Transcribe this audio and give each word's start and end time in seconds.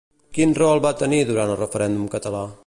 Quin 0.37 0.55
rol 0.59 0.81
va 0.85 0.93
tenir 1.03 1.19
durant 1.33 1.55
el 1.57 1.61
Referèndum 1.61 2.09
català? 2.17 2.43